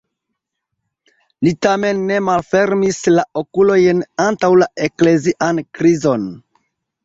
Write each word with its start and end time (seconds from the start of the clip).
Li 1.47 1.53
tamen 1.65 1.99
ne 2.13 2.17
malfermis 2.31 3.03
la 3.17 3.27
okulojn 3.43 4.03
antaŭ 4.27 4.53
la 4.65 4.73
eklezian 4.91 5.65
krizon. 5.81 6.29